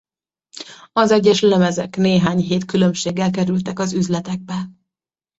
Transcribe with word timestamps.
Az 0.93 1.11
egyes 1.11 1.41
lemezek 1.41 1.95
néhány 1.97 2.39
hét 2.41 2.65
különbséggel 2.65 3.31
kerültek 3.31 3.79
az 3.79 3.93
üzletekbe. 3.93 4.69